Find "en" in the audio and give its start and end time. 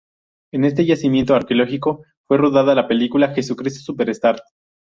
0.51-0.63